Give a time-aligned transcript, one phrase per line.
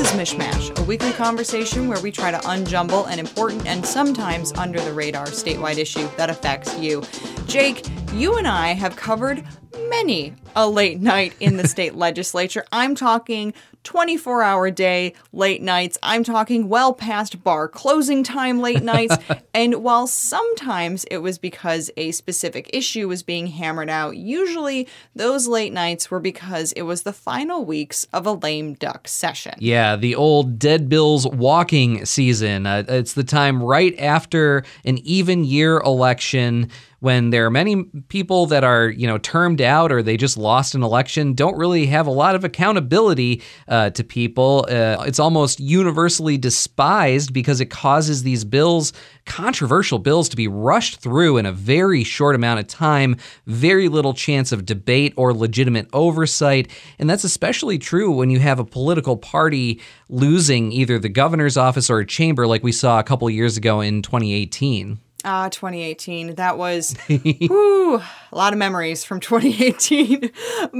[0.00, 4.80] is MichMash, a weekly conversation where we try to unjumble an important and sometimes under
[4.80, 7.02] the radar statewide issue that affects you.
[7.46, 9.44] Jake, you and I have covered
[9.90, 12.64] many a late night in the state legislature.
[12.72, 13.54] I'm talking
[13.84, 15.96] 24 hour day late nights.
[16.02, 19.16] I'm talking well past bar closing time late nights.
[19.54, 25.46] and while sometimes it was because a specific issue was being hammered out, usually those
[25.46, 29.54] late nights were because it was the final weeks of a lame duck session.
[29.58, 32.66] Yeah, the old Dead Bills walking season.
[32.66, 38.46] Uh, it's the time right after an even year election when there are many people
[38.46, 42.06] that are, you know, termed out or they just lost an election, don't really have
[42.06, 44.66] a lot of accountability uh, to people.
[44.68, 48.92] Uh, it's almost universally despised because it causes these bills,
[49.26, 53.16] controversial bills, to be rushed through in a very short amount of time,
[53.46, 56.70] very little chance of debate or legitimate oversight.
[56.98, 61.90] And that's especially true when you have a political party losing either the governor's office
[61.90, 64.98] or a chamber, like we saw a couple years ago in 2018.
[65.24, 66.34] Ah, 2018.
[66.36, 70.30] That was whew, a lot of memories from 2018.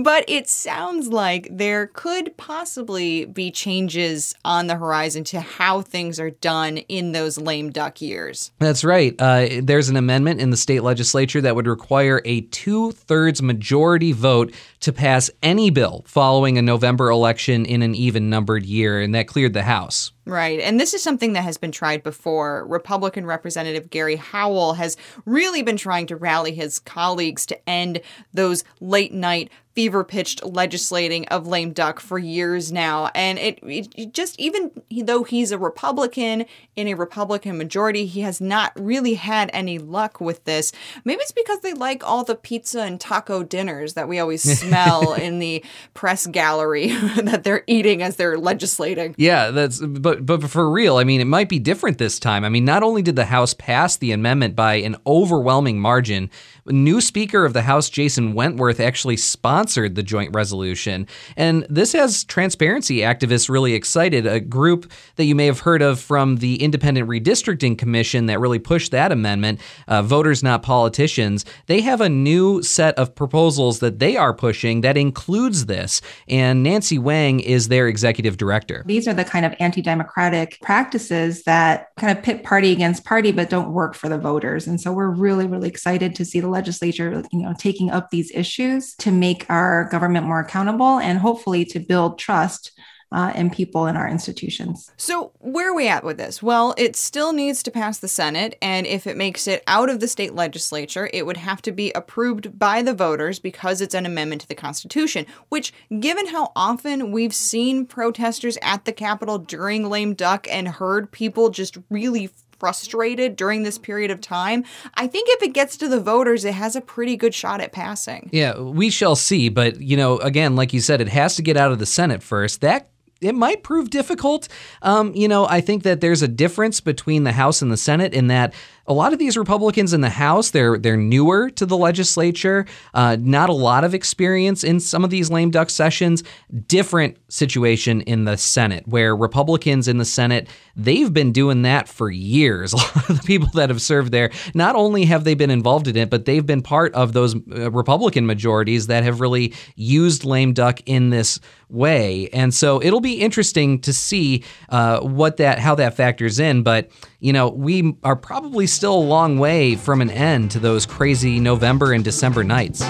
[0.02, 6.18] but it sounds like there could possibly be changes on the horizon to how things
[6.18, 8.52] are done in those lame duck years.
[8.58, 9.14] That's right.
[9.18, 14.12] Uh, there's an amendment in the state legislature that would require a two thirds majority
[14.12, 19.14] vote to pass any bill following a November election in an even numbered year, and
[19.14, 20.12] that cleared the House.
[20.26, 20.60] Right.
[20.60, 22.66] And this is something that has been tried before.
[22.66, 28.00] Republican Representative Gary Howell has really been trying to rally his colleagues to end
[28.32, 33.08] those late night fever pitched legislating of lame duck for years now.
[33.14, 38.40] And it, it, just, even though he's a Republican in a Republican majority, he has
[38.40, 40.72] not really had any luck with this.
[41.04, 45.14] Maybe it's because they like all the pizza and taco dinners that we always smell
[45.14, 46.88] in the press gallery
[47.22, 49.14] that they're eating as they're legislating.
[49.16, 52.44] Yeah, that's, but, but for real, I mean, it might be different this time.
[52.44, 56.28] I mean, not only did the House pass the amendment by an overwhelming margin,
[56.66, 61.06] new Speaker of the House, Jason Wentworth, actually sponsored the joint resolution.
[61.36, 66.00] And this has transparency activists really excited, a group that you may have heard of
[66.00, 71.44] from the Independent Redistricting Commission that really pushed that amendment, uh, Voters Not Politicians.
[71.66, 76.00] They have a new set of proposals that they are pushing that includes this.
[76.28, 78.84] And Nancy Wang is their executive director.
[78.86, 83.32] These are the kind of anti democratic practices that kind of pit party against party,
[83.32, 84.66] but don't work for the voters.
[84.66, 88.30] And so we're really, really excited to see the legislature, you know, taking up these
[88.32, 92.72] issues to make our government more accountable and hopefully to build trust
[93.12, 94.90] uh, people in our institutions.
[94.96, 96.42] So, where are we at with this?
[96.42, 100.00] Well, it still needs to pass the Senate, and if it makes it out of
[100.00, 104.06] the state legislature, it would have to be approved by the voters because it's an
[104.06, 105.27] amendment to the Constitution.
[105.48, 111.10] Which, given how often we've seen protesters at the Capitol during lame duck and heard
[111.10, 115.88] people just really frustrated during this period of time, I think if it gets to
[115.88, 118.30] the voters, it has a pretty good shot at passing.
[118.32, 119.48] Yeah, we shall see.
[119.48, 122.22] But, you know, again, like you said, it has to get out of the Senate
[122.22, 122.60] first.
[122.60, 122.90] That
[123.20, 124.48] it might prove difficult.
[124.83, 128.14] Um, you know, I think that there's a difference between the House and the Senate
[128.14, 128.55] in that
[128.87, 133.17] a lot of these Republicans in the House, they're they're newer to the legislature, uh,
[133.20, 136.25] not a lot of experience in some of these lame duck sessions.
[136.67, 142.11] Different situation in the Senate, where Republicans in the Senate they've been doing that for
[142.11, 142.73] years.
[142.73, 145.87] A lot of the people that have served there, not only have they been involved
[145.87, 150.25] in it, but they've been part of those uh, Republican majorities that have really used
[150.25, 151.38] lame duck in this
[151.70, 152.29] way.
[152.32, 156.62] And so it'll be interesting to see uh, what that how that factors in.
[156.62, 160.87] But you know, we are probably still a long way from an end to those
[160.87, 162.82] crazy November and December nights.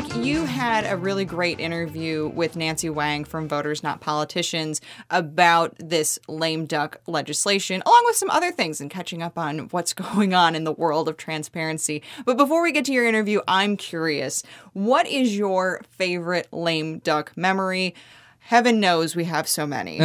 [0.00, 4.80] Jake, you had a really great interview with Nancy Wang from Voters Not Politicians
[5.10, 9.92] about this lame duck legislation, along with some other things and catching up on what's
[10.14, 12.02] going on in the world of transparency.
[12.24, 14.42] But before we get to your interview, I'm curious
[14.72, 17.94] what is your favorite lame duck memory?
[18.38, 20.00] Heaven knows we have so many.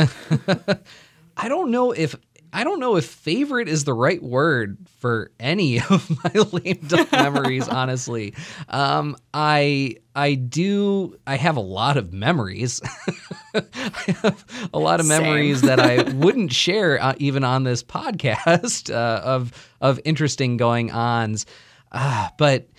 [1.37, 2.15] I don't know if
[2.55, 7.11] I don't know if favorite is the right word for any of my lame duck
[7.11, 8.33] memories, honestly.
[8.69, 12.81] Um, I I do I have a lot of memories.
[13.53, 18.89] I have a lot of memories that I wouldn't share uh, even on this podcast
[18.89, 21.45] uh, of of interesting going ons.
[21.91, 22.69] Uh, but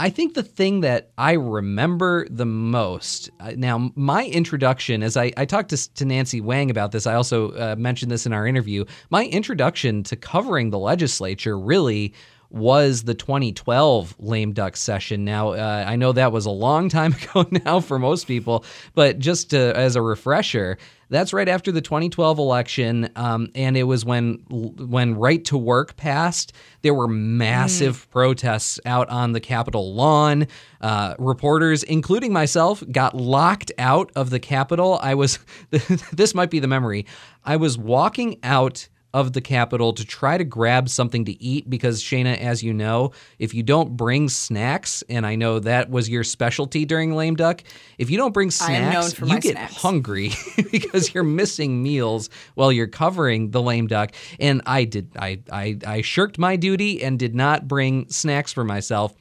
[0.00, 5.30] I think the thing that I remember the most uh, now, my introduction, as I,
[5.36, 8.46] I talked to, to Nancy Wang about this, I also uh, mentioned this in our
[8.46, 8.86] interview.
[9.10, 12.14] My introduction to covering the legislature really
[12.50, 15.24] was the 2012 lame duck session.
[15.24, 18.64] Now, uh, I know that was a long time ago now for most people,
[18.94, 20.76] but just to, as a refresher,
[21.10, 25.96] that's right after the 2012 election, um, and it was when when right to work
[25.96, 26.52] passed.
[26.82, 28.10] There were massive mm.
[28.10, 30.46] protests out on the Capitol lawn.
[30.80, 35.00] Uh, reporters, including myself, got locked out of the Capitol.
[35.02, 35.40] I was
[36.12, 37.06] this might be the memory.
[37.44, 42.00] I was walking out of the Capitol to try to grab something to eat because
[42.00, 46.22] Cheyna, as you know, if you don't bring snacks, and I know that was your
[46.22, 47.62] specialty during Lame Duck,
[47.98, 49.76] if you don't bring snacks, you get snacks.
[49.76, 50.30] hungry
[50.70, 54.12] because you're missing meals while you're covering the Lame Duck.
[54.38, 58.64] And I did, I, I, I shirked my duty and did not bring snacks for
[58.64, 59.14] myself.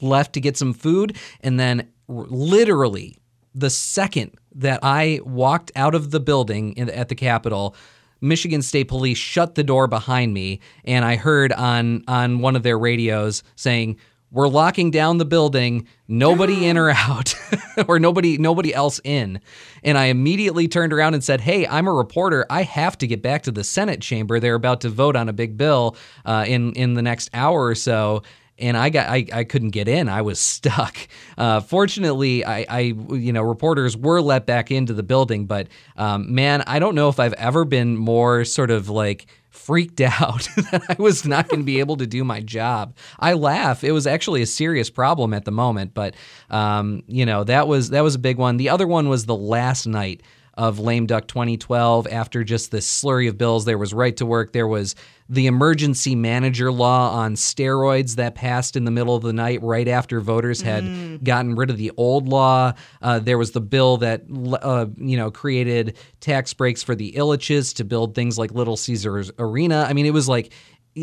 [0.00, 3.18] Left to get some food, and then literally
[3.52, 7.74] the second that I walked out of the building in, at the Capitol
[8.20, 12.62] Michigan State Police shut the door behind me, and I heard on on one of
[12.62, 13.96] their radios saying,
[14.30, 15.86] "We're locking down the building.
[16.08, 17.34] Nobody in or out,
[17.88, 19.40] or nobody nobody else in."
[19.82, 22.46] And I immediately turned around and said, "Hey, I'm a reporter.
[22.50, 24.40] I have to get back to the Senate chamber.
[24.40, 27.74] They're about to vote on a big bill uh, in in the next hour or
[27.74, 28.22] so."
[28.58, 30.08] And I got I, I couldn't get in.
[30.08, 30.96] I was stuck.
[31.36, 36.34] Uh, fortunately, I, I you know reporters were let back into the building, but um,
[36.34, 40.84] man, I don't know if I've ever been more sort of like freaked out that
[40.88, 42.96] I was not going to be able to do my job.
[43.18, 43.84] I laugh.
[43.84, 46.14] It was actually a serious problem at the moment, but
[46.50, 48.56] um, you know that was that was a big one.
[48.56, 50.22] The other one was the last night
[50.58, 53.64] of Lame Duck 2012 after just this slurry of bills.
[53.64, 54.52] There was right to work.
[54.52, 54.96] There was
[55.28, 59.86] the emergency manager law on steroids that passed in the middle of the night right
[59.86, 61.22] after voters had mm.
[61.22, 62.72] gotten rid of the old law.
[63.00, 64.22] Uh, there was the bill that
[64.62, 69.30] uh, you know created tax breaks for the Ilitches to build things like Little Caesars
[69.38, 69.86] Arena.
[69.88, 70.52] I mean, it was like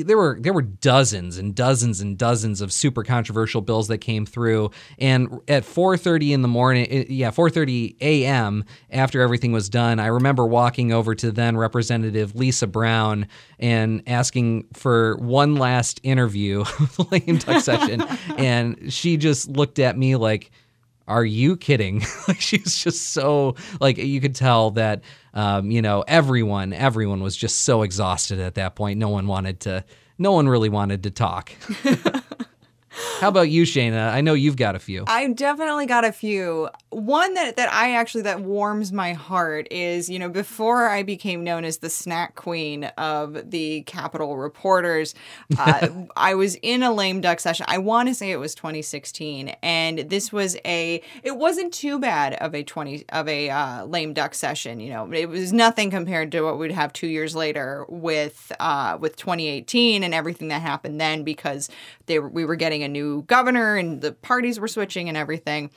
[0.04, 4.26] there were there were dozens and dozens and dozens of super controversial bills that came
[4.26, 8.66] through and at 4:30 in the morning yeah 4:30 a.m.
[8.90, 13.28] after everything was done I remember walking over to then representative Lisa Brown
[13.60, 16.64] and asking for one last interview
[16.98, 18.02] the lame duck session
[18.38, 20.52] and she just looked at me like
[21.08, 22.00] are you kidding
[22.40, 25.02] she's just so like you could tell that
[25.36, 28.98] um, you know, everyone, everyone was just so exhausted at that point.
[28.98, 29.84] No one wanted to,
[30.18, 31.52] no one really wanted to talk.
[33.20, 34.12] How about you, Cheyna?
[34.14, 35.04] I know you've got a few.
[35.08, 36.70] I've definitely got a few.
[36.90, 41.44] One that, that I actually that warms my heart is, you know, before I became
[41.44, 45.14] known as the snack queen of the Capitol reporters,
[45.58, 47.66] uh, I was in a lame duck session.
[47.68, 51.02] I want to say it was 2016, and this was a.
[51.24, 54.80] It wasn't too bad of a 20 of a uh, lame duck session.
[54.80, 58.98] You know, it was nothing compared to what we'd have two years later with uh,
[59.00, 61.70] with 2018 and everything that happened then because
[62.06, 65.72] they were, we were getting a new governor and the parties were switching and everything.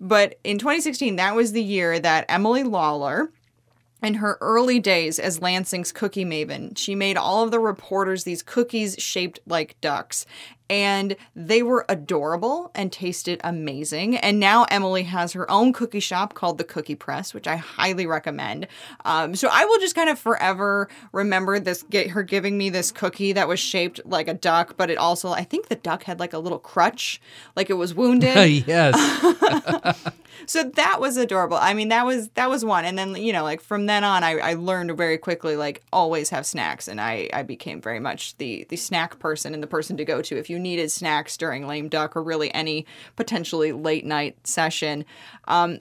[0.00, 3.32] But in 2016, that was the year that Emily Lawler,
[4.02, 8.42] in her early days as Lansing's cookie maven, she made all of the reporters these
[8.42, 10.26] cookies shaped like ducks
[10.72, 14.16] and they were adorable and tasted amazing.
[14.16, 18.06] And now Emily has her own cookie shop called the Cookie Press, which I highly
[18.06, 18.66] recommend.
[19.04, 22.90] Um, so I will just kind of forever remember this get her giving me this
[22.90, 26.18] cookie that was shaped like a duck, but it also I think the duck had
[26.18, 27.20] like a little crutch,
[27.54, 28.34] like it was wounded.
[28.66, 28.94] yes.
[30.46, 31.56] so that was adorable.
[31.56, 32.84] I mean, that was that was one.
[32.84, 36.30] And then you know, like from then on, I, I learned very quickly like always
[36.30, 39.96] have snacks, and I I became very much the the snack person and the person
[39.96, 44.04] to go to if you needed snacks during lame duck or really any potentially late
[44.04, 45.04] night session.
[45.46, 45.80] Um,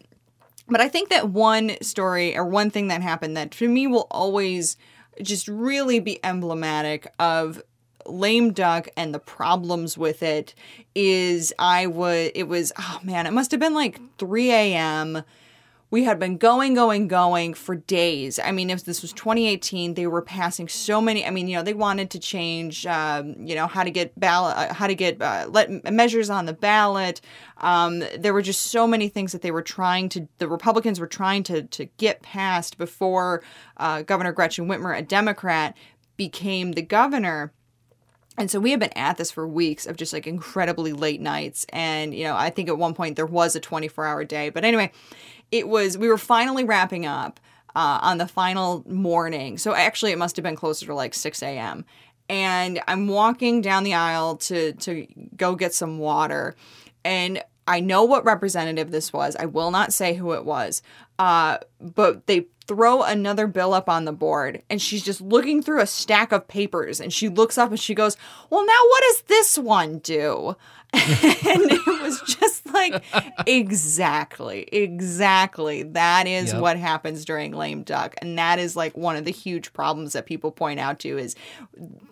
[0.68, 4.08] but I think that one story or one thing that happened that to me will
[4.10, 4.77] always
[5.22, 7.62] just really be emblematic of
[8.05, 10.53] lame duck and the problems with it
[10.96, 15.24] is I would it was oh man it must have been like 3 a.m
[15.91, 18.39] we had been going, going, going for days.
[18.39, 21.25] I mean, if this was 2018, they were passing so many.
[21.25, 24.55] I mean, you know, they wanted to change, um, you know, how to get ballot,
[24.55, 27.20] uh, how to get uh, let measures on the ballot.
[27.58, 30.29] Um, there were just so many things that they were trying to.
[30.38, 33.43] The Republicans were trying to to get passed before
[33.75, 35.75] uh, Governor Gretchen Whitmer, a Democrat,
[36.15, 37.51] became the governor.
[38.41, 41.63] And so we have been at this for weeks of just like incredibly late nights.
[41.69, 44.50] And, you know, I think at one point there was a 24 hour day.
[44.50, 44.91] But anyway,
[45.51, 47.39] it was we were finally wrapping up
[47.75, 49.60] uh, on the final morning.
[49.60, 51.86] So actually, it must have been closer to like 6 a.m.
[52.29, 55.05] And I'm walking down the aisle to to
[55.38, 56.55] go get some water,
[57.05, 59.36] and I know what representative this was.
[59.36, 60.81] I will not say who it was.
[61.22, 65.80] Uh, but they throw another bill up on the board and she's just looking through
[65.80, 68.18] a stack of papers and she looks up and she goes,
[68.50, 70.56] Well, now what does this one do?
[70.93, 73.01] and it was just like
[73.48, 75.83] exactly exactly.
[75.83, 76.62] That is Yep.
[76.62, 78.15] what happens during lame duck.
[78.21, 81.36] And that is like one of the huge problems that people point out to is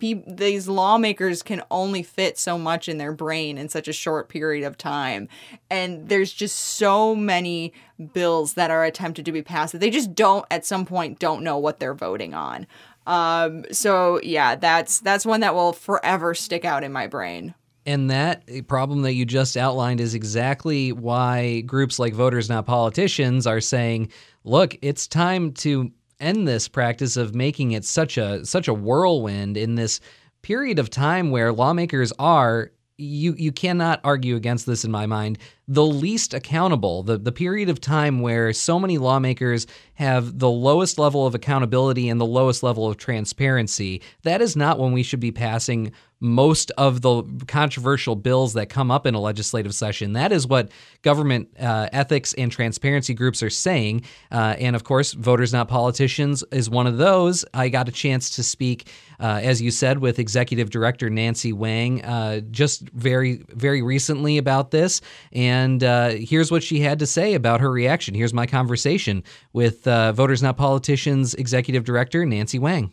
[0.00, 4.28] pe- these lawmakers can only fit so much in their brain in such a short
[4.28, 5.28] period of time.
[5.70, 7.72] And there's just so many
[8.14, 11.42] bills that are attempted to be passed that they just don't at some point don't
[11.44, 12.66] know what they're voting on.
[13.06, 17.54] Um so yeah that's that's one that will forever stick out in my brain
[17.90, 22.64] And that eh, problem that you just outlined is exactly why groups like Voters Not
[22.64, 24.12] Politicians are saying,
[24.44, 29.56] look, it's time to end this practice of making it such a such a whirlwind
[29.56, 29.98] in this
[30.42, 35.38] period of time where lawmakers are you you cannot argue against this in my mind
[35.66, 37.02] the least accountable.
[37.02, 42.08] The the period of time where so many lawmakers have the lowest level of accountability
[42.08, 45.90] and the lowest level of transparency that is not when we should be passing
[46.20, 50.12] most of the controversial bills that come up in a legislative session.
[50.12, 50.70] That is what
[51.02, 54.04] government uh, ethics and transparency groups are saying.
[54.30, 57.44] Uh, and of course, Voters Not Politicians is one of those.
[57.54, 62.04] I got a chance to speak, uh, as you said, with Executive Director Nancy Wang
[62.04, 65.00] uh, just very, very recently about this.
[65.32, 68.14] And uh, here's what she had to say about her reaction.
[68.14, 69.24] Here's my conversation
[69.54, 72.92] with uh, Voters Not Politicians Executive Director Nancy Wang.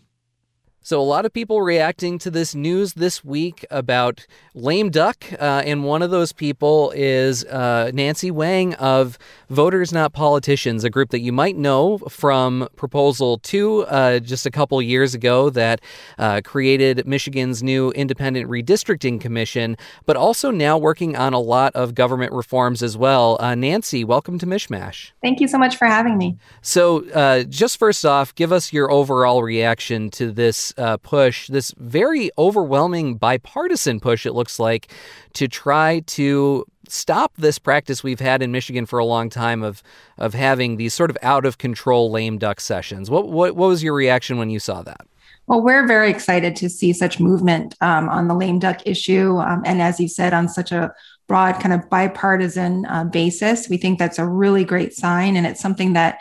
[0.88, 5.62] So, a lot of people reacting to this news this week about lame duck, uh,
[5.66, 9.18] and one of those people is uh, Nancy Wang of
[9.50, 14.50] Voters Not Politicians, a group that you might know from Proposal 2 uh, just a
[14.50, 15.82] couple years ago that
[16.20, 19.76] uh, created Michigan's new Independent Redistricting Commission,
[20.06, 23.36] but also now working on a lot of government reforms as well.
[23.42, 25.12] Uh, Nancy, welcome to MichMash.
[25.22, 26.38] Thank you so much for having me.
[26.62, 31.74] So, uh, just first off, give us your overall reaction to this uh, push, this
[31.78, 34.92] very overwhelming bipartisan push, it looks like,
[35.34, 39.84] to try to stop this practice we've had in Michigan for a long time of
[40.18, 43.10] of having these sort of out of control lame duck sessions.
[43.10, 45.02] What what, what was your reaction when you saw that?
[45.48, 49.38] Well, we're very excited to see such movement um, on the lame duck issue.
[49.38, 50.94] Um, and as you said, on such a
[51.28, 55.38] broad, kind of bipartisan uh, basis, we think that's a really great sign.
[55.38, 56.20] And it's something that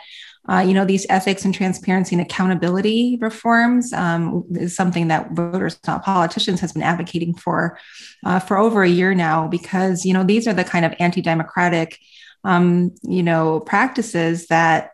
[0.49, 5.79] uh, you know, these ethics and transparency and accountability reforms um, is something that voters,
[5.85, 7.77] not politicians, has been advocating for
[8.25, 9.47] uh, for over a year now.
[9.47, 11.99] Because you know, these are the kind of anti-democratic,
[12.43, 14.91] um, you know, practices that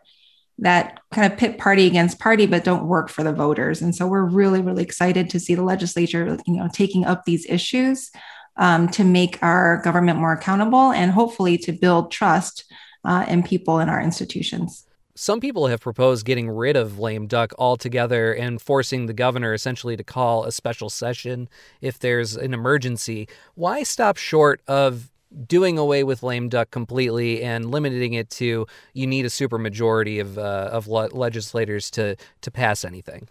[0.58, 3.82] that kind of pit party against party, but don't work for the voters.
[3.82, 7.46] And so we're really, really excited to see the legislature, you know, taking up these
[7.48, 8.10] issues
[8.56, 12.64] um, to make our government more accountable and hopefully to build trust
[13.04, 14.86] uh, in people in our institutions.
[15.16, 19.96] Some people have proposed getting rid of lame duck altogether and forcing the governor essentially
[19.96, 21.48] to call a special session
[21.80, 23.28] if there's an emergency.
[23.54, 25.10] Why stop short of
[25.46, 30.36] doing away with lame duck completely and limiting it to you need a supermajority of
[30.36, 33.28] uh, of le- legislators to to pass anything?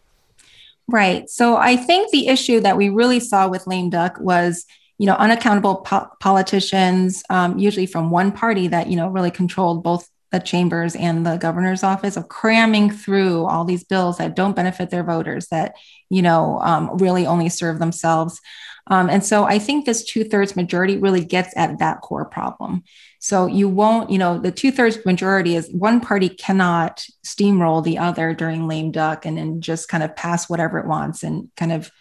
[0.87, 1.29] Right.
[1.29, 4.65] So I think the issue that we really saw with lame duck was
[4.97, 9.83] you know unaccountable po- politicians um, usually from one party that you know really controlled
[9.83, 14.55] both the chambers and the governor's office of cramming through all these bills that don't
[14.55, 15.75] benefit their voters that
[16.09, 18.41] you know um, really only serve themselves.
[18.87, 22.83] Um, and so i think this two-thirds majority really gets at that core problem.
[23.19, 28.33] So you won't you know the two-thirds majority is one party cannot steamroll the other
[28.33, 31.91] during lame duck and then just kind of pass whatever it wants and kind of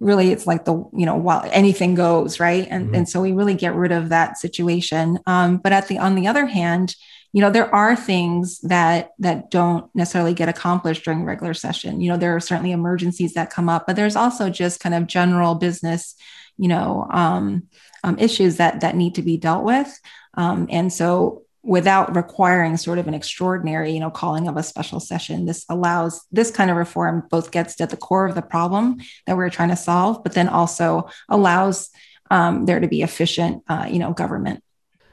[0.00, 2.66] really it's like the you know while anything goes right?
[2.68, 2.94] And mm-hmm.
[2.96, 5.20] and so we really get rid of that situation.
[5.26, 6.96] Um, but at the on the other hand
[7.32, 12.00] you know there are things that that don't necessarily get accomplished during regular session.
[12.00, 15.06] You know there are certainly emergencies that come up but there's also just kind of
[15.06, 16.14] general business
[16.58, 17.68] you know um,
[18.04, 19.98] um, issues that that need to be dealt with.
[20.34, 24.98] Um, and so without requiring sort of an extraordinary you know calling of a special
[24.98, 28.98] session this allows this kind of reform both gets at the core of the problem
[29.26, 31.90] that we're trying to solve but then also allows
[32.32, 34.62] um, there to be efficient uh, you know government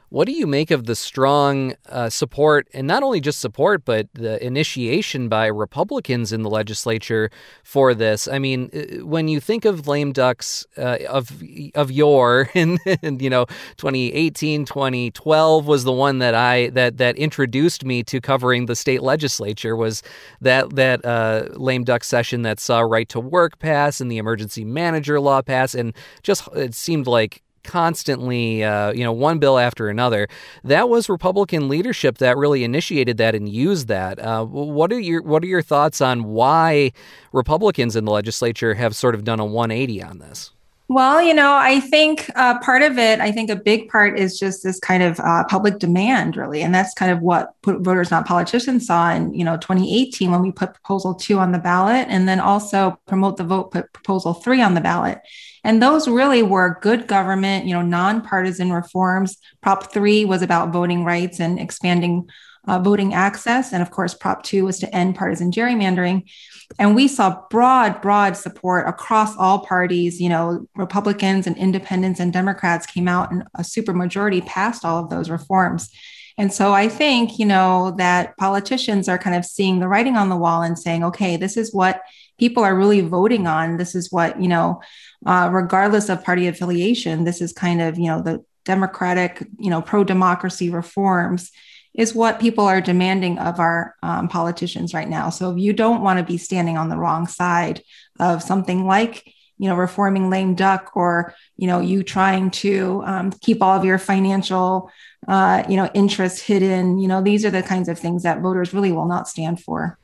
[0.10, 4.08] what do you make of the strong uh, support, and not only just support, but
[4.14, 7.30] the initiation by Republicans in the legislature
[7.64, 8.28] for this?
[8.28, 11.44] I mean, uh, when you think of lame ducks uh, of
[11.76, 13.46] of yore, and, and, you know,
[13.78, 19.04] 2018, 2012 was the one that I that that introduced me to covering the state
[19.04, 20.02] legislature was
[20.42, 24.66] that that uh, lame duck session that saw right to work pass and the emergency
[24.66, 29.90] manager law pass, and just it seemed like constantly, uh, you know, one bill after
[29.90, 30.28] another.
[30.64, 34.18] That was Republican leadership that really initiated that and used that.
[34.18, 36.92] Uh, what are your What are your thoughts on why
[37.32, 40.52] Republicans in the legislature have sort of done a 180 on this?
[40.88, 44.40] Well, you know, I think uh, part of it, I think a big part is
[44.40, 48.26] just this kind of uh, public demand, really, and that's kind of what voters, not
[48.26, 52.28] politicians, saw in you know 2018 when we put proposal two on the ballot, and
[52.28, 55.20] then also promote the vote, put proposal three on the ballot,
[55.64, 59.38] and those really were good government, you know, nonpartisan reforms.
[59.62, 62.30] Prop three was about voting rights and expanding
[62.68, 66.30] uh, voting access, and of course, Prop two was to end partisan gerrymandering.
[66.78, 70.22] And we saw broad, broad support across all parties.
[70.22, 75.10] You know, Republicans and independents and Democrats came out and a supermajority passed all of
[75.10, 75.90] those reforms.
[76.38, 80.30] And so I think, you know, that politicians are kind of seeing the writing on
[80.30, 82.02] the wall and saying, okay, this is what
[82.40, 83.78] people are really voting on.
[83.78, 84.82] This is what, you know,
[85.26, 89.82] uh, regardless of party affiliation, this is kind of, you know, the democratic, you know,
[89.82, 91.52] pro democracy reforms
[91.94, 95.30] is what people are demanding of our um, politicians right now.
[95.30, 97.82] So if you don't want to be standing on the wrong side
[98.20, 99.26] of something like,
[99.58, 103.84] you know, reforming lame duck or, you know, you trying to um, keep all of
[103.84, 104.90] your financial,
[105.28, 108.74] uh, you know, interests hidden, you know, these are the kinds of things that voters
[108.74, 109.98] really will not stand for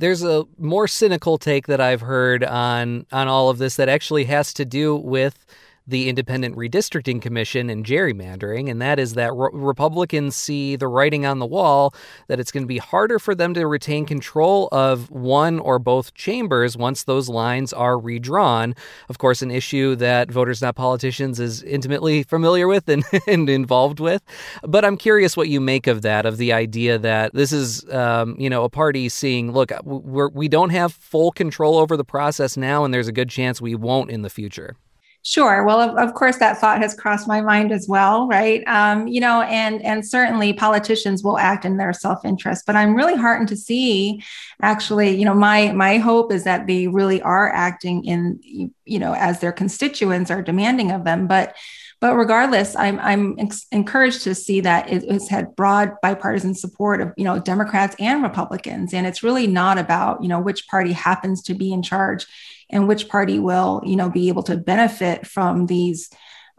[0.00, 4.24] there's a more cynical take that I've heard on on all of this that actually
[4.24, 5.44] has to do with
[5.90, 11.26] the Independent Redistricting Commission and gerrymandering, and that is that re- Republicans see the writing
[11.26, 11.94] on the wall
[12.28, 16.14] that it's going to be harder for them to retain control of one or both
[16.14, 18.74] chambers once those lines are redrawn.
[19.08, 24.00] Of course, an issue that Voters Not Politicians is intimately familiar with and, and involved
[24.00, 24.22] with.
[24.62, 28.36] But I'm curious what you make of that, of the idea that this is, um,
[28.38, 32.56] you know, a party seeing, look, we're, we don't have full control over the process
[32.56, 34.76] now, and there's a good chance we won't in the future.
[35.22, 35.64] Sure.
[35.64, 38.66] Well, of, of, course, that thought has crossed my mind as well, right?
[38.66, 42.64] Um, you know, and and certainly politicians will act in their self-interest.
[42.66, 44.22] But I'm really heartened to see,
[44.62, 49.14] actually, you know, my my hope is that they really are acting in, you know,
[49.14, 51.26] as their constituents are demanding of them.
[51.26, 51.54] But
[52.00, 53.36] but regardless, I'm I'm
[53.72, 58.22] encouraged to see that it, it's had broad bipartisan support of you know Democrats and
[58.22, 62.26] Republicans, and it's really not about you know which party happens to be in charge
[62.70, 66.10] and which party will you know be able to benefit from these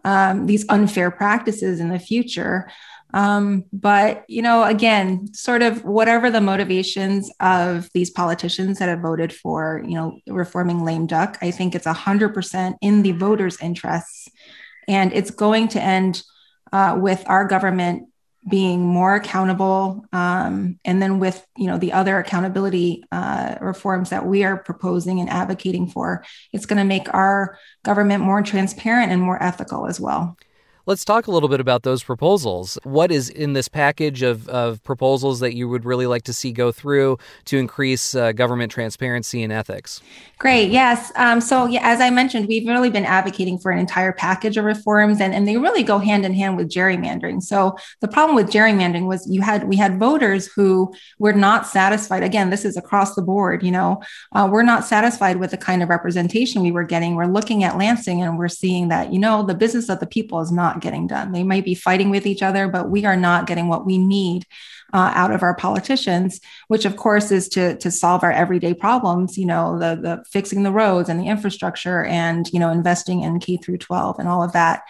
[0.04, 2.70] um, these unfair practices in the future.
[3.14, 9.02] Um, but you know again sort of whatever the motivations of these politicians that have
[9.02, 14.30] voted for you know reforming lame duck i think it's 100% in the voters interests.
[14.88, 16.24] And it's going to end
[16.72, 18.08] uh, with our government
[18.50, 24.26] being more accountable um, and then with you know the other accountability uh, reforms that
[24.26, 29.22] we are proposing and advocating for it's going to make our government more transparent and
[29.22, 30.36] more ethical as well
[30.88, 32.80] Let's talk a little bit about those proposals.
[32.84, 36.52] What is in this package of, of proposals that you would really like to see
[36.52, 40.02] go through to increase uh, government transparency and ethics?
[40.40, 40.72] Great.
[40.72, 41.12] Yes.
[41.18, 44.66] Um, so, yeah, as I mentioned, we've really been advocating for an entire package of
[44.66, 47.44] reforms, and, and they really go hand in hand with gerrymandering.
[47.44, 52.24] So, the problem with gerrymandering was you had we had voters who were not satisfied.
[52.24, 53.62] Again, this is across the board.
[53.62, 57.14] You know, uh, we're not satisfied with the kind of representation we were getting.
[57.14, 60.42] We're looking at Lansing, and we're seeing that you know the business of the people
[60.42, 61.32] is not getting done.
[61.32, 64.46] They might be fighting with each other, but we are not getting what we need
[64.94, 69.38] uh, out of our politicians, which of course is to to solve our everyday problems.
[69.38, 73.40] You know, the the fixing the roads and the infrastructure, and you know, investing in
[73.40, 74.84] K through 12 and all of that.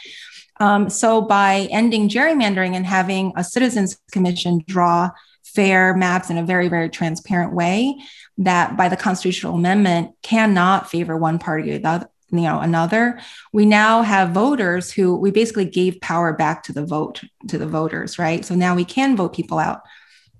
[0.59, 5.09] Um, so by ending gerrymandering and having a citizens commission draw
[5.43, 7.95] fair maps in a very very transparent way
[8.37, 13.19] that by the constitutional amendment cannot favor one party or the, you know another.
[13.53, 17.67] We now have voters who we basically gave power back to the vote to the
[17.67, 18.43] voters right?
[18.45, 19.81] So now we can vote people out.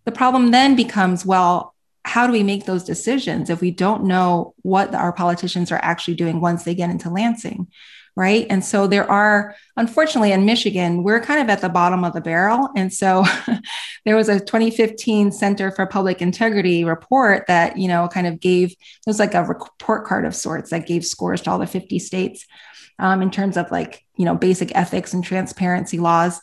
[0.06, 4.56] The problem then becomes well how do we make those decisions if we don't know
[4.64, 7.68] what our politicians are actually doing once they get into lansing
[8.16, 8.46] right?
[8.50, 12.22] And so there are, unfortunately, in Michigan, we're kind of at the bottom of the
[12.22, 12.70] barrel.
[12.76, 13.26] And so
[14.06, 18.72] there was a 2015 Center for Public Integrity report that, you know, kind of gave,
[18.72, 22.00] it was like a report card of sorts that gave scores to all the 50
[22.00, 22.46] states
[23.00, 26.42] um, in terms of like, you know, basic ethics and transparency laws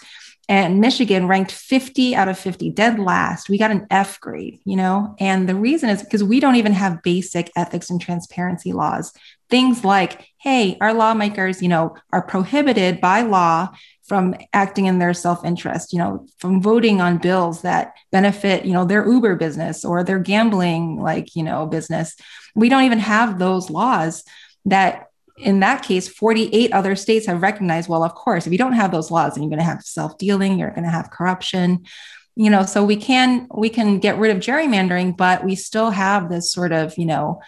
[0.49, 3.51] and Michigan ranked 50 out of 50, dead last.
[3.51, 5.15] We got an F grade, you know?
[5.21, 9.13] And the reason is because we don't even have basic ethics and transparency laws.
[9.51, 13.71] Things like, hey, our lawmakers, you know, are prohibited by law
[14.07, 18.85] from acting in their self-interest, you know, from voting on bills that benefit, you know,
[18.85, 22.17] their Uber business or their gambling like, you know, business.
[22.55, 24.25] We don't even have those laws
[24.65, 28.73] that in that case, 48 other states have recognized, well, of course, if you don't
[28.73, 31.85] have those laws, then you're going to have self-dealing, you're going to have corruption.
[32.35, 36.29] You know, so we can we can get rid of gerrymandering, but we still have
[36.29, 37.41] this sort of, you know,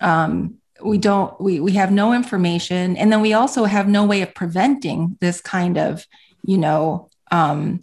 [0.00, 4.22] um, we don't we we have no information, and then we also have no way
[4.22, 6.06] of preventing this kind of,
[6.44, 7.80] you know, um,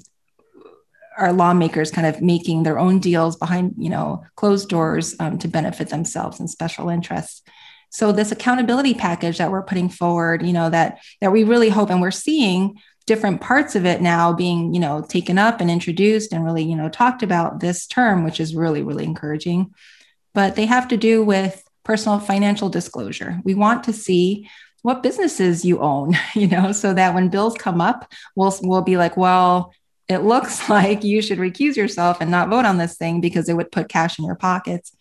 [1.18, 5.48] our lawmakers kind of making their own deals behind, you know, closed doors um, to
[5.48, 7.42] benefit themselves and special interests.
[7.90, 11.90] So this accountability package that we're putting forward, you know, that that we really hope
[11.90, 16.32] and we're seeing different parts of it now being, you know, taken up and introduced
[16.32, 19.74] and really, you know, talked about this term, which is really, really encouraging.
[20.34, 23.40] But they have to do with personal financial disclosure.
[23.44, 24.50] We want to see
[24.82, 28.98] what businesses you own, you know, so that when bills come up, we'll we'll be
[28.98, 29.74] like, well,
[30.08, 33.56] it looks like you should recuse yourself and not vote on this thing because it
[33.56, 34.96] would put cash in your pockets.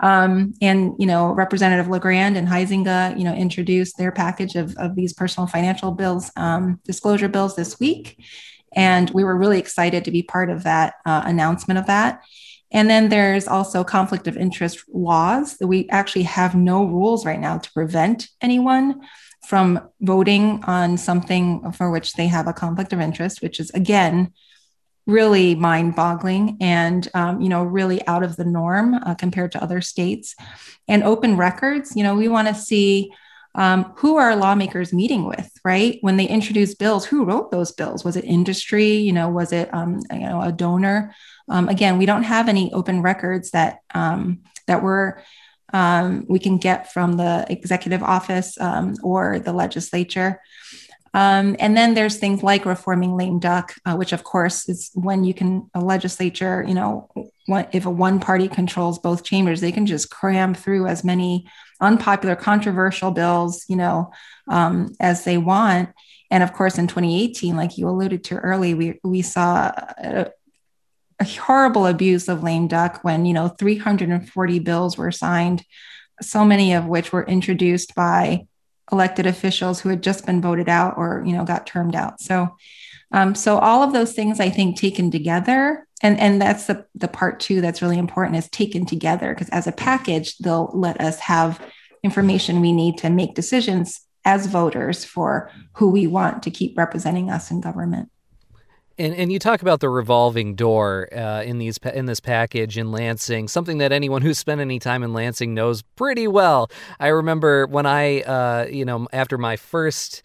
[0.00, 4.96] Um, and you know, Representative LaGrand and Huizenga, you know, introduced their package of, of
[4.96, 8.18] these personal financial bills, um, disclosure bills this week,
[8.74, 12.22] and we were really excited to be part of that uh, announcement of that.
[12.72, 15.56] And then there's also conflict of interest laws.
[15.60, 19.02] We actually have no rules right now to prevent anyone
[19.46, 24.32] from voting on something for which they have a conflict of interest, which is again
[25.06, 29.80] really mind-boggling and um, you know really out of the norm uh, compared to other
[29.80, 30.36] states
[30.86, 33.12] and open records you know we want to see
[33.54, 35.98] um, who are lawmakers meeting with right?
[36.00, 38.04] When they introduce bills who wrote those bills?
[38.04, 38.94] Was it industry?
[38.94, 41.14] You know was it um, you know a donor?
[41.48, 45.22] Um, again we don't have any open records that um, that we're
[45.72, 50.40] um, we can get from the executive office um, or the legislature
[51.14, 55.24] um, and then there's things like reforming lame duck, uh, which of course is when
[55.24, 57.10] you can a legislature, you know,
[57.72, 61.46] if a one party controls both chambers, they can just cram through as many
[61.80, 64.10] unpopular, controversial bills, you know,
[64.48, 65.90] um, as they want.
[66.30, 70.30] And of course, in 2018, like you alluded to early, we we saw a,
[71.18, 75.62] a horrible abuse of lame duck when you know 340 bills were signed,
[76.22, 78.46] so many of which were introduced by
[78.90, 82.20] elected officials who had just been voted out or you know got termed out.
[82.20, 82.56] So
[83.12, 87.08] um, so all of those things i think taken together and and that's the the
[87.08, 91.20] part two that's really important is taken together because as a package they'll let us
[91.20, 91.60] have
[92.02, 97.30] information we need to make decisions as voters for who we want to keep representing
[97.30, 98.10] us in government
[98.98, 102.92] and, and you talk about the revolving door uh, in these in this package in
[102.92, 106.70] Lansing, something that anyone who's spent any time in Lansing knows pretty well.
[107.00, 110.22] I remember when I, uh, you know, after my first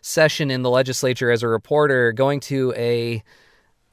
[0.00, 3.22] session in the legislature as a reporter, going to a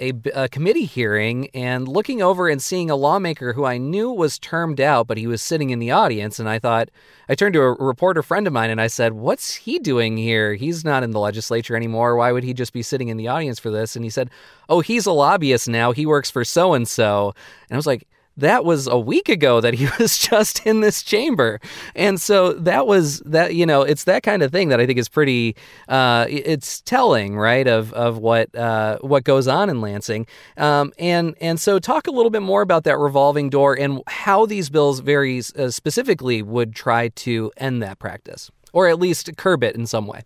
[0.02, 4.40] a, a, committee hearing and looking over and seeing a lawmaker who I knew was
[4.40, 6.40] termed out, but he was sitting in the audience.
[6.40, 6.90] And I thought,
[7.30, 10.56] I turned to a reporter friend of mine and I said, What's he doing here?
[10.56, 12.16] He's not in the legislature anymore.
[12.16, 13.96] Why would he just be sitting in the audience for this?
[13.96, 14.32] And he said,
[14.68, 15.92] Oh, he's a lobbyist now.
[15.92, 17.34] He works for so and so.
[17.70, 18.08] And I was like,
[18.42, 21.60] that was a week ago that he was just in this chamber.
[21.96, 25.00] And so that was that you know it's that kind of thing that i think
[25.00, 25.56] is pretty
[25.88, 30.28] uh, it's telling right of of what uh, what goes on in lansing.
[30.58, 34.46] Um, and and so talk a little bit more about that revolving door and how
[34.46, 39.64] these bills very uh, specifically would try to end that practice or at least curb
[39.64, 40.22] it in some way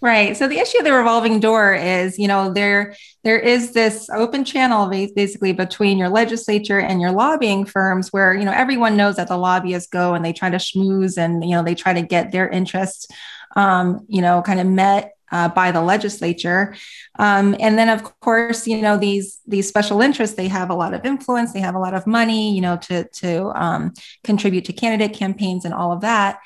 [0.00, 0.36] Right.
[0.36, 4.44] So the issue of the revolving door is, you know, there there is this open
[4.44, 9.26] channel basically between your legislature and your lobbying firms where, you know, everyone knows that
[9.26, 12.30] the lobbyists go and they try to schmooze and, you know, they try to get
[12.30, 13.08] their interests
[13.56, 16.74] um, you know, kind of met uh, by the legislature.
[17.18, 20.94] Um, and then, of course, you know these these special interests they have a lot
[20.94, 23.92] of influence, they have a lot of money, you know, to to um,
[24.24, 26.40] contribute to candidate campaigns and all of that.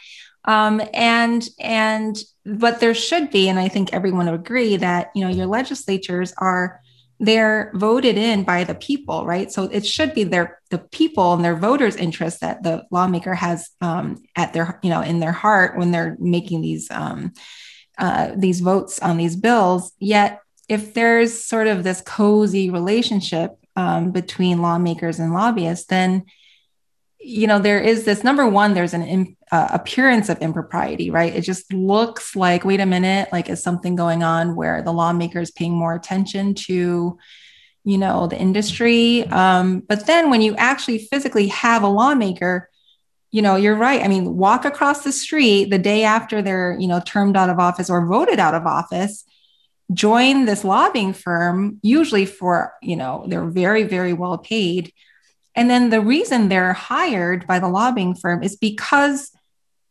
[0.45, 5.23] Um, and and but there should be, and I think everyone would agree that you
[5.25, 6.81] know your legislatures are
[7.23, 9.53] they're voted in by the people, right?
[9.53, 13.71] So it should be their the people and their voters' interest that the lawmaker has
[13.81, 17.33] um, at their you know in their heart when they're making these um,
[17.99, 19.93] uh, these votes on these bills.
[19.99, 26.25] Yet, if there's sort of this cozy relationship um, between lawmakers and lobbyists, then
[27.25, 31.43] you know there is this number one there's an uh, appearance of impropriety right it
[31.43, 35.53] just looks like wait a minute like is something going on where the lawmaker is
[35.53, 37.17] paying more attention to
[37.85, 42.69] you know the industry um, but then when you actually physically have a lawmaker
[43.33, 44.03] you know you're right.
[44.03, 47.59] I mean walk across the street the day after they're you know termed out of
[47.59, 49.25] office or voted out of office
[49.93, 54.93] join this lobbying firm usually for you know they're very very well paid.
[55.55, 59.31] And then the reason they're hired by the lobbying firm is because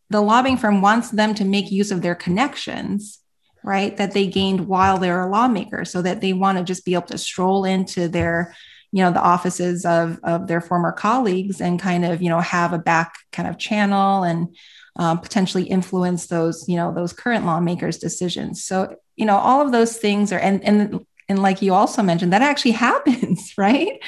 [0.09, 3.19] the lobbying firm wants them to make use of their connections
[3.63, 6.93] right that they gained while they're a lawmaker so that they want to just be
[6.95, 8.55] able to stroll into their
[8.91, 12.73] you know the offices of of their former colleagues and kind of you know have
[12.73, 14.55] a back kind of channel and
[14.97, 18.63] um, potentially influence those you know those current lawmakers decisions.
[18.63, 22.33] So you know all of those things are and and and like you also mentioned
[22.33, 23.99] that actually happens right?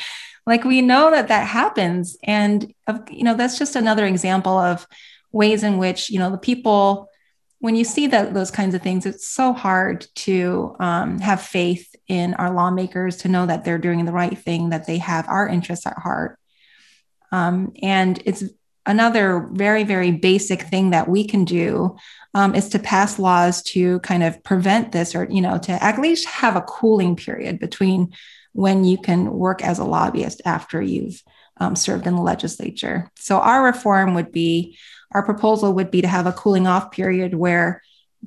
[0.46, 2.18] Like we know that that happens.
[2.24, 2.74] And
[3.10, 4.86] you know that's just another example of
[5.32, 7.10] ways in which you know the people
[7.64, 11.96] when you see that those kinds of things it's so hard to um, have faith
[12.10, 15.48] in our lawmakers to know that they're doing the right thing that they have our
[15.48, 16.38] interests at heart.
[17.32, 18.44] Um, and it's
[18.86, 21.96] another very very basic thing that we can do
[22.34, 26.02] um, is to pass laws to kind of prevent this or you know to at
[26.02, 28.14] least have a cooling period between
[28.52, 31.24] when you can work as a lobbyist after you've
[31.62, 33.10] um, served in the legislature.
[33.16, 34.78] So our reform would be
[35.14, 37.82] our proposal would be to have a cooling off period where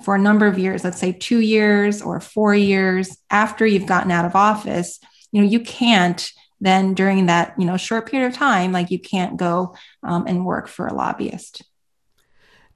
[0.04, 4.10] for a number of years let's say two years or four years after you've gotten
[4.10, 5.00] out of office
[5.32, 8.98] you know you can't then during that you know short period of time like you
[8.98, 11.62] can't go um, and work for a lobbyist.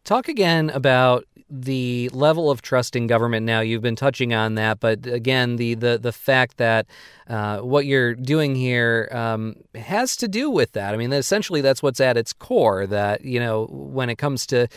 [0.05, 4.78] Talk again about the level of trust in government now you've been touching on that
[4.80, 6.86] but again the the the fact that
[7.28, 11.82] uh, what you're doing here um, has to do with that i mean essentially that's
[11.82, 14.68] what's at its core that you know when it comes to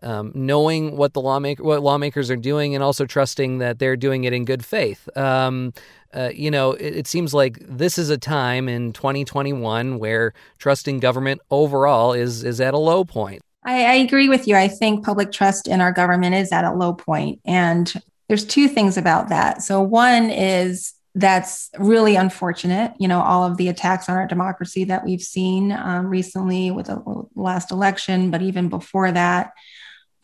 [0.00, 4.24] um, knowing what the lawmaker what lawmakers are doing and also trusting that they're doing
[4.24, 5.72] it in good faith um,
[6.14, 11.00] uh, you know, it, it, seems like this is a time in 2021 where trusting
[11.00, 13.42] government overall is is at a low point.
[13.68, 14.56] I, I agree with you.
[14.56, 17.92] I think public trust in our government is at a low point, and
[18.26, 19.62] there's two things about that.
[19.62, 22.94] So one is that's really unfortunate.
[22.98, 26.86] You know, all of the attacks on our democracy that we've seen um, recently with
[26.86, 27.02] the
[27.34, 29.52] last election, but even before that.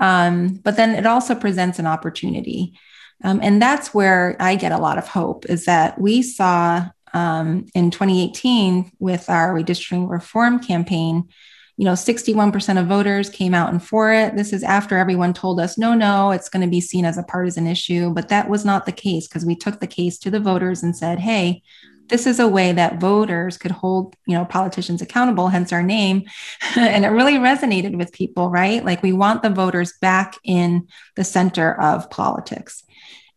[0.01, 2.79] Um, but then it also presents an opportunity.
[3.23, 7.67] Um, and that's where I get a lot of hope is that we saw um,
[7.75, 11.29] in 2018 with our redistricting reform campaign,
[11.77, 14.37] you know, 61% of voters came out and for it.
[14.37, 17.25] This is after everyone told us, no, no, it's going to be seen as a
[17.25, 18.11] partisan issue.
[18.11, 20.97] But that was not the case because we took the case to the voters and
[20.97, 21.63] said, hey,
[22.09, 26.23] this is a way that voters could hold you know politicians accountable hence our name
[26.77, 31.25] and it really resonated with people right like we want the voters back in the
[31.25, 32.85] center of politics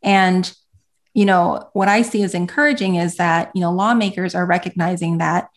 [0.04, 0.54] and
[1.14, 5.50] you know what i see as encouraging is that you know lawmakers are recognizing that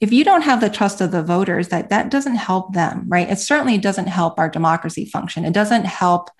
[0.00, 3.30] if you don't have the trust of the voters that that doesn't help them right?
[3.30, 5.44] It certainly doesn't help our democracy function.
[5.44, 6.30] It doesn't help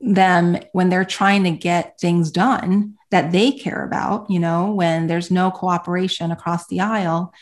[0.00, 5.06] them when they're trying to get things done that they care about you know when
[5.06, 7.32] there's no cooperation across the aisle.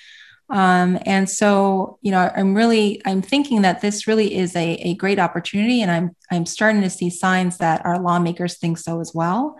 [0.50, 4.94] Um, and so you know i'm really i'm thinking that this really is a, a
[4.96, 9.14] great opportunity and i'm i'm starting to see signs that our lawmakers think so as
[9.14, 9.56] well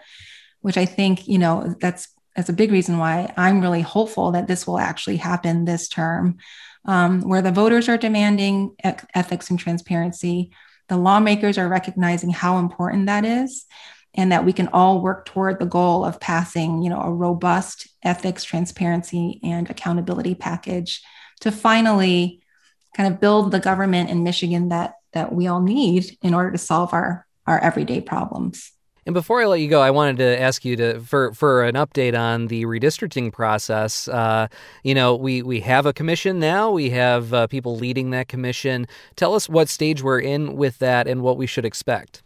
[0.63, 2.09] which i think you know that's
[2.41, 6.39] that's a big reason why i'm really hopeful that this will actually happen this term
[6.85, 10.51] um, where the voters are demanding ethics and transparency.
[10.89, 13.67] The lawmakers are recognizing how important that is
[14.15, 17.87] and that we can all work toward the goal of passing you know a robust
[18.03, 21.01] ethics transparency and accountability package
[21.43, 22.43] to finally
[22.97, 26.59] kind of build the government in michigan that that we all need in order to
[26.59, 28.73] solve our our everyday problems
[29.07, 31.75] and before I let you go, I wanted to ask you to for for an
[31.75, 34.09] update on the redistricting process.
[34.09, 34.49] Uh,
[34.83, 36.71] you know, we we have a commission now.
[36.71, 38.87] We have uh, people leading that commission.
[39.17, 42.23] Tell us what stage we're in with that and what we should expect.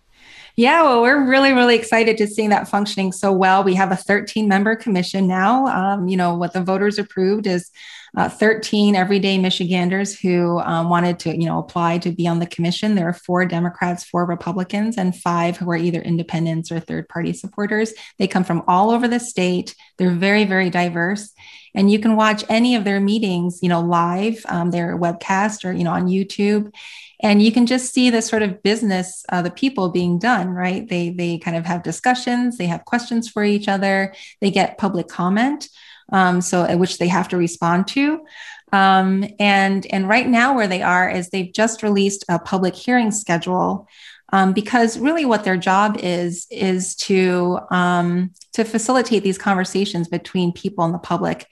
[0.57, 3.65] Yeah, well, we're really, really excited to see that functioning so well.
[3.65, 5.67] We have a 13 member commission now.
[5.67, 7.71] Um, you know, what the voters approved is
[8.17, 12.47] uh, 13 everyday Michiganders who um, wanted to, you know, apply to be on the
[12.47, 12.95] commission.
[12.95, 17.33] There are four Democrats, four Republicans, and five who are either independents or third party
[17.33, 17.93] supporters.
[18.19, 19.75] They come from all over the state.
[19.99, 21.33] They're very, very diverse.
[21.75, 25.73] And you can watch any of their meetings, you know, live, um, their webcast or,
[25.73, 26.73] you know, on YouTube
[27.21, 30.89] and you can just see the sort of business uh, the people being done right
[30.89, 35.09] they they kind of have discussions they have questions for each other they get public
[35.09, 35.69] comment
[36.15, 38.25] um, so which they have to respond to
[38.73, 43.11] um, and and right now where they are is they've just released a public hearing
[43.11, 43.87] schedule
[44.33, 50.53] um, because really what their job is is to um, to facilitate these conversations between
[50.53, 51.47] people and the public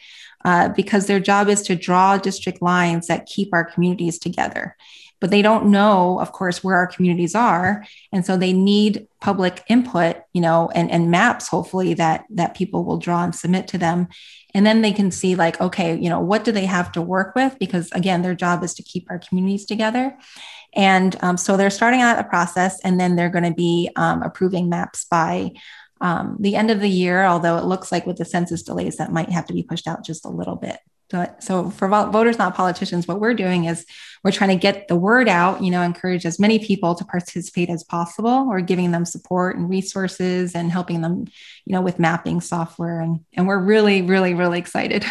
[0.44, 4.76] uh, because their job is to draw district lines that keep our communities together
[5.22, 7.86] but they don't know, of course, where our communities are.
[8.10, 12.84] And so they need public input, you know, and, and maps, hopefully, that that people
[12.84, 14.08] will draw and submit to them.
[14.54, 17.34] And then they can see, like, okay, you know, what do they have to work
[17.34, 17.58] with?
[17.58, 20.16] Because again, their job is to keep our communities together.
[20.74, 24.22] And um, so they're starting out a process and then they're going to be um,
[24.22, 25.52] approving maps by
[26.00, 29.12] um, the end of the year, although it looks like with the census delays, that
[29.12, 30.78] might have to be pushed out just a little bit.
[31.40, 33.86] So, for voters, not politicians, what we're doing is
[34.24, 37.68] we're trying to get the word out, you know, encourage as many people to participate
[37.70, 38.46] as possible.
[38.48, 41.26] We're giving them support and resources and helping them,
[41.64, 43.00] you know, with mapping software.
[43.00, 45.04] And, and we're really, really, really excited.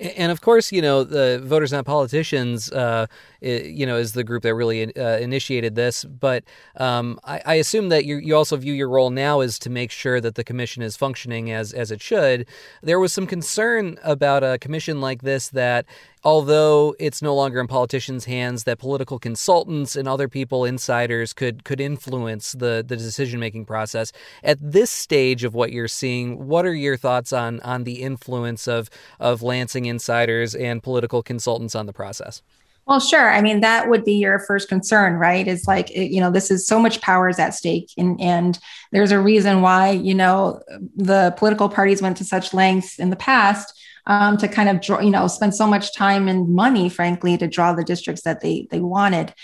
[0.00, 3.06] And of course, you know, the Voters Not Politicians, uh,
[3.40, 6.04] you know, is the group that really uh, initiated this.
[6.04, 6.44] But
[6.76, 9.90] um, I, I, assume that you, you also view your role now as to make
[9.90, 12.46] sure that the commission is functioning as, as it should.
[12.82, 15.86] There was some concern about a commission like this that
[16.24, 21.64] although it's no longer in politicians' hands, that political consultants and other people, insiders, could
[21.64, 24.12] could influence the the decision making process.
[24.42, 28.66] At this stage of what you're seeing, what are your thoughts on on the influence
[28.66, 32.42] of of Lansing insiders and political consultants on the process?
[32.88, 33.30] Well, sure.
[33.30, 35.46] I mean, that would be your first concern, right?
[35.46, 37.90] Is like, you know, this is so much power is at stake.
[37.98, 38.58] And, and
[38.92, 40.62] there's a reason why, you know,
[40.96, 45.00] the political parties went to such lengths in the past um, to kind of draw,
[45.00, 48.66] you know, spend so much time and money, frankly, to draw the districts that they
[48.70, 49.34] they wanted.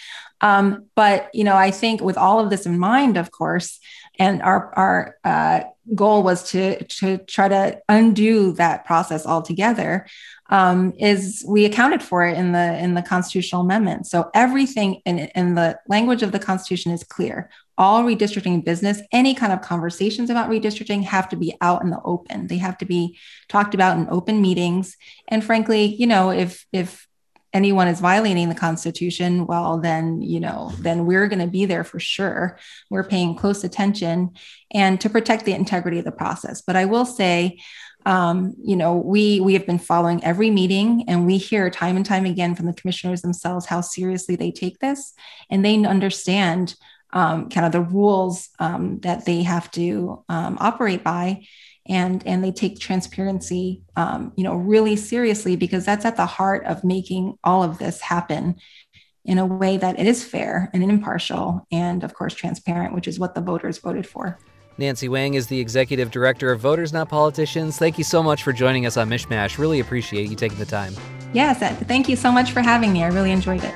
[0.45, 3.81] Um, but you know, I think with all of this in mind, of course,
[4.19, 5.61] and our our uh,
[5.95, 10.07] goal was to to try to undo that process altogether
[10.51, 14.07] um, is we accounted for it in the in the constitutional amendment.
[14.07, 17.49] So everything in, in the language of the Constitution is clear.
[17.79, 22.03] All redistricting business, any kind of conversations about redistricting have to be out in the
[22.05, 22.49] open.
[22.49, 24.97] They have to be talked about in open meetings.
[25.27, 27.09] And frankly, you know, if if
[27.55, 31.85] anyone is violating the constitution well then you know then we're going to be there
[31.85, 32.59] for sure.
[32.91, 34.33] We're paying close attention
[34.73, 36.61] and to protect the integrity of the process.
[36.61, 37.59] But i will say
[38.07, 42.05] um, you know, we we have been following every meeting, and we hear time and
[42.05, 45.15] time again from the commissioners themselves how seriously they take this,
[45.49, 46.75] and they understand
[47.13, 51.47] um, kind of the rules um, that they have to um, operate by,
[51.87, 56.65] and and they take transparency, um, you know, really seriously because that's at the heart
[56.65, 58.57] of making all of this happen
[59.25, 63.19] in a way that it is fair and impartial, and of course transparent, which is
[63.19, 64.39] what the voters voted for.
[64.77, 67.79] Nancy Wang is the executive director of Voters Not Politicians.
[67.79, 69.57] Thank you so much for joining us on MichMash.
[69.57, 70.95] Really appreciate you taking the time.
[71.33, 73.03] Yes, thank you so much for having me.
[73.05, 73.75] I really enjoyed it.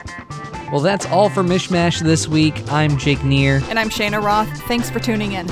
[0.72, 2.60] Well, that's all for MichMash this week.
[2.70, 3.62] I'm Jake Neher.
[3.68, 4.48] And I'm Cheyna Roth.
[4.62, 5.46] Thanks for tuning in.